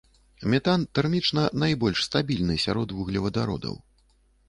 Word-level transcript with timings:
Метан 0.53 0.85
тэрмічна 0.99 1.45
найбольш 1.65 2.03
стабільны 2.09 2.59
сярод 2.67 2.87
вуглевадародаў. 3.01 3.83